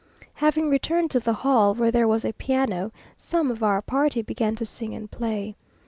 [0.33, 4.55] Having returned to the hall where there was a piano, some of our party began
[4.55, 5.55] to sing and play.